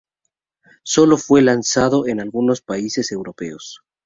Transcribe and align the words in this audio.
Sólo 0.83 1.15
fue 1.15 1.43
lanzado 1.43 2.07
en 2.07 2.19
algunos 2.21 2.61
países 2.61 3.11
europeos. 3.11 3.81